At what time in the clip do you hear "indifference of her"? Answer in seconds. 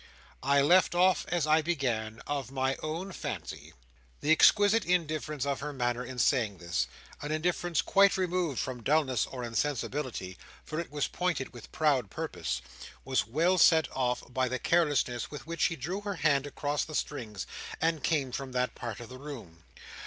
4.83-5.71